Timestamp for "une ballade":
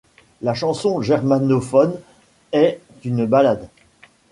3.05-3.69